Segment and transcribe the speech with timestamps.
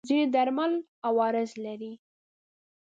[0.09, 0.73] ځینې درمل
[1.07, 1.93] عوارض لري.